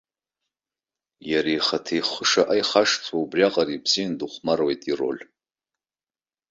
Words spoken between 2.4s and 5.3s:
ихашҭуа, убриаҟара ибзианы дыхәмаруеит ироль.